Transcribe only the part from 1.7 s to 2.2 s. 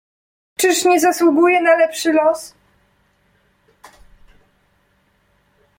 lepszy